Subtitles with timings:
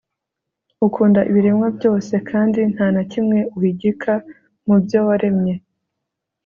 [0.87, 4.13] ukunda ibiremwa byose kandi nta na kimwe uhigika
[4.67, 5.55] mu byo waremye